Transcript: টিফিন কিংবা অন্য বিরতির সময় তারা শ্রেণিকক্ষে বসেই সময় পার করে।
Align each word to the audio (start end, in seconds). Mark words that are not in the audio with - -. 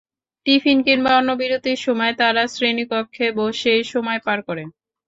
টিফিন 0.45 0.77
কিংবা 0.85 1.11
অন্য 1.19 1.29
বিরতির 1.41 1.79
সময় 1.85 2.13
তারা 2.21 2.43
শ্রেণিকক্ষে 2.53 3.27
বসেই 3.39 3.81
সময় 3.93 4.19
পার 4.25 4.39
করে। 4.47 4.63